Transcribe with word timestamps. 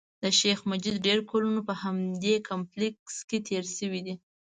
د 0.23 0.25
شیخ 0.39 0.59
مجید 0.71 0.95
ډېر 1.07 1.19
کلونه 1.29 1.59
په 1.67 1.73
همدې 1.83 2.35
کمپلېکس 2.49 3.15
کې 3.29 3.37
تېر 3.47 3.63
شوي 3.77 4.01
دي. 4.05 4.15